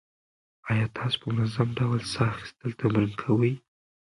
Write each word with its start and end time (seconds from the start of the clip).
ایا 0.69 0.85
تاسو 0.97 1.15
په 1.23 1.27
منظم 1.35 1.69
ډول 1.79 2.01
ساه 2.13 2.29
اخیستل 2.35 2.71
تمرین 2.79 3.11
کوئ؟ 3.21 3.53